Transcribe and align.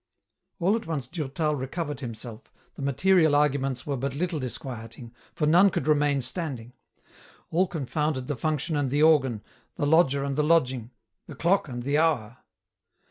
All 0.57 0.75
at 0.75 0.87
once 0.87 1.05
Durtal 1.05 1.53
recovered 1.55 1.99
himself, 1.99 2.51
the 2.73 2.81
material 2.81 3.33
argu 3.33 3.59
ments 3.59 3.85
were 3.85 3.97
but 3.97 4.15
little 4.15 4.39
disquieting, 4.39 5.13
for 5.35 5.45
none 5.45 5.69
could 5.69 5.87
remain 5.87 6.21
standing: 6.21 6.73
all 7.51 7.67
confounded 7.67 8.25
the 8.27 8.35
function 8.35 8.75
and 8.75 8.89
the 8.89 9.03
organ, 9.03 9.43
the 9.75 9.85
lodger 9.85 10.23
and 10.23 10.35
the 10.35 10.43
lodging, 10.43 10.89
the 11.27 11.35
clock 11.35 11.67
and 11.67 11.83
the 11.83 11.99
hour. 11.99 12.37